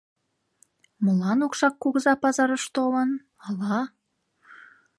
Молан 1.03 1.39
окшак 1.47 1.75
кугыза 1.81 2.13
пазарыш 2.21 2.63
толын, 2.75 3.11
ала? 3.45 3.79